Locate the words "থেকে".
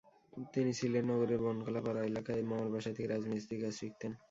2.95-3.09